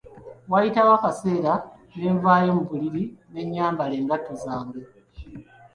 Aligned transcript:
Waayitawo 0.51 0.91
akaseera 0.97 1.53
ne 1.97 2.09
nvaayo 2.15 2.51
mu 2.57 2.63
buliri 2.69 3.03
ne 3.31 3.41
nyambala 3.51 3.93
engatto 3.99 4.33
zange. 4.43 4.81